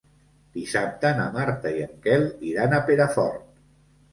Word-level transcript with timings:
Dissabte 0.53 1.11
na 1.19 1.27
Marta 1.35 1.73
i 1.81 1.85
en 1.89 1.93
Quel 2.07 2.25
iran 2.55 2.75
a 2.79 2.81
Perafort. 2.89 3.49